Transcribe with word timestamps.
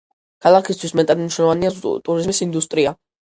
ქალაქისთვის 0.45 0.95
მეტად 0.99 1.19
მნიშვნელოვანია 1.21 1.71
ტურიზმის 2.09 2.41
ინდუსტრია. 2.49 2.95